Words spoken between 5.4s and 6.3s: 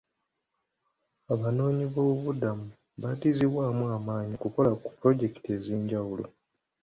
ez'enjawulo.